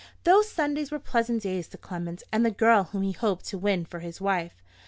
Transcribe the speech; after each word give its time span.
Those 0.23 0.49
Sundays 0.49 0.89
were 0.89 0.97
pleasant 0.97 1.43
days 1.43 1.67
to 1.67 1.77
Clement 1.77 2.23
and 2.33 2.43
the 2.43 2.49
girl 2.49 2.85
whom 2.85 3.03
he 3.03 3.11
hoped 3.11 3.45
to 3.49 3.59
win 3.59 3.85
for 3.85 3.99
his 3.99 4.19
wife. 4.19 4.63